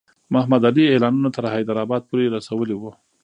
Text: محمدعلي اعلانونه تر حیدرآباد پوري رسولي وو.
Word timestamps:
محمدعلي 0.33 0.83
اعلانونه 0.87 1.29
تر 1.35 1.43
حیدرآباد 1.53 2.01
پوري 2.09 2.25
رسولي 2.35 2.75
وو. 2.77 2.91